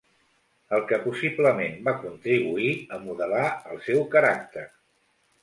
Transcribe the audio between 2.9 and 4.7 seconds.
a modelar el seu caràcter.